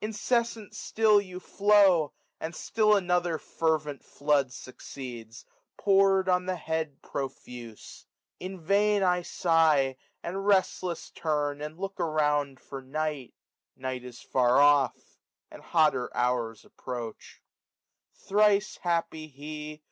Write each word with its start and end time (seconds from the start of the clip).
Incessant 0.00 0.72
sdll 0.72 1.24
you 1.24 1.38
flow. 1.38 2.12
And 2.40 2.56
still 2.56 2.96
another 2.96 3.38
fervent 3.38 4.02
flood 4.04 4.52
succeeds, 4.52 5.44
Pour'd 5.78 6.28
on 6.28 6.46
the 6.46 6.56
head 6.56 7.00
profuse. 7.02 8.04
In 8.40 8.58
vain 8.58 9.04
I 9.04 9.22
sigh, 9.22 9.96
455 10.24 10.34
And 10.34 10.44
restless 10.48 11.10
turn, 11.10 11.62
and 11.62 11.78
look 11.78 12.00
around 12.00 12.58
for 12.58 12.82
Night; 12.82 13.34
Night 13.76 14.02
is 14.02 14.20
far 14.20 14.58
off} 14.60 15.20
and 15.52 15.62
hotter 15.62 16.10
hours 16.16 16.64
approach* 16.64 17.40
SUMME 18.12 18.24
JL 18.24 18.28
Thrice 18.28 18.76
happy 18.78 19.28
he 19.28 19.84